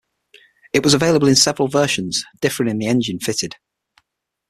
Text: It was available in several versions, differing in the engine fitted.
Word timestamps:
It 0.73 0.83
was 0.83 0.95
available 0.95 1.27
in 1.27 1.35
several 1.35 1.67
versions, 1.67 2.25
differing 2.39 2.71
in 2.71 2.79
the 2.79 2.87
engine 2.87 3.19
fitted. 3.19 3.57